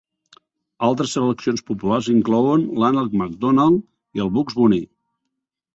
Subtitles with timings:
[0.87, 3.87] Altres seleccions populars inclouen l'Ànec Donald
[4.23, 4.83] i Bugs Bunny.